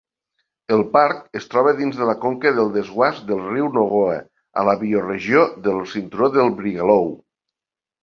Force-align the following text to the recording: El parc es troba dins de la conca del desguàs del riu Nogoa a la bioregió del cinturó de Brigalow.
El 0.77 0.79
parc 0.95 1.37
es 1.39 1.45
troba 1.51 1.73
dins 1.81 1.99
de 1.99 2.07
la 2.11 2.15
conca 2.23 2.55
del 2.61 2.73
desguàs 2.79 3.21
del 3.29 3.45
riu 3.51 3.69
Nogoa 3.77 4.19
a 4.63 4.67
la 4.73 4.77
bioregió 4.83 5.47
del 5.71 5.81
cinturó 5.97 6.35
de 6.41 6.51
Brigalow. 6.61 7.11